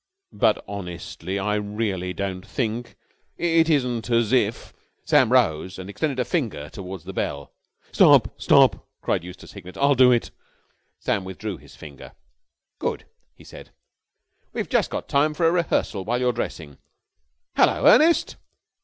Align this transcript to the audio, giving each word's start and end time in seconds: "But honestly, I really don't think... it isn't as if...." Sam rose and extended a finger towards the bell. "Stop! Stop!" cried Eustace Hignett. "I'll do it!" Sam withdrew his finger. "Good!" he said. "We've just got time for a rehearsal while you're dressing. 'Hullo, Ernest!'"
"But 0.33 0.65
honestly, 0.67 1.37
I 1.37 1.53
really 1.53 2.11
don't 2.11 2.41
think... 2.43 2.95
it 3.37 3.69
isn't 3.69 4.09
as 4.09 4.31
if...." 4.33 4.73
Sam 5.05 5.31
rose 5.31 5.77
and 5.77 5.91
extended 5.91 6.17
a 6.19 6.25
finger 6.25 6.69
towards 6.71 7.03
the 7.03 7.13
bell. 7.13 7.51
"Stop! 7.91 8.33
Stop!" 8.41 8.87
cried 9.03 9.23
Eustace 9.23 9.51
Hignett. 9.51 9.77
"I'll 9.77 9.93
do 9.93 10.11
it!" 10.11 10.31
Sam 10.99 11.23
withdrew 11.23 11.57
his 11.57 11.75
finger. 11.75 12.13
"Good!" 12.79 13.05
he 13.35 13.43
said. 13.43 13.69
"We've 14.53 14.67
just 14.69 14.89
got 14.89 15.07
time 15.07 15.35
for 15.35 15.47
a 15.47 15.51
rehearsal 15.51 16.03
while 16.03 16.19
you're 16.19 16.33
dressing. 16.33 16.79
'Hullo, 17.55 17.85
Ernest!'" 17.85 18.37